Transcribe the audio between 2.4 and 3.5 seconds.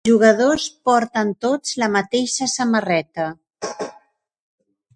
samarreta.